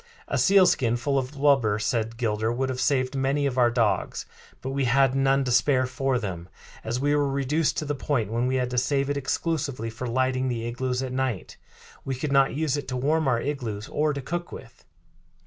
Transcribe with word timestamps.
"A 0.27 0.39
sealskin 0.39 0.97
full 0.97 1.19
of 1.19 1.33
blubber," 1.33 1.77
said 1.77 2.17
Gilder, 2.17 2.51
"would 2.51 2.69
have 2.69 2.81
saved 2.81 3.13
many 3.15 3.45
of 3.45 3.59
our 3.59 3.69
dogs; 3.69 4.25
but 4.59 4.71
we 4.71 4.85
had 4.85 5.13
none 5.13 5.43
to 5.43 5.51
spare 5.51 5.85
for 5.85 6.17
them, 6.17 6.49
as 6.83 6.99
we 6.99 7.15
were 7.15 7.29
reduced 7.29 7.77
to 7.77 7.85
the 7.85 7.93
point 7.93 8.31
when 8.31 8.47
we 8.47 8.55
had 8.55 8.71
to 8.71 8.79
save 8.79 9.11
it 9.11 9.15
exclusively 9.17 9.91
for 9.91 10.07
lighting 10.07 10.47
the 10.47 10.65
igloos 10.65 11.03
at 11.03 11.13
night. 11.13 11.57
We 12.03 12.15
could 12.15 12.31
not 12.31 12.55
use 12.55 12.77
it 12.77 12.87
to 12.87 12.97
warm 12.97 13.27
our 13.27 13.39
igloos 13.39 13.87
or 13.89 14.11
to 14.11 14.23
cook 14.23 14.51
with. 14.51 14.85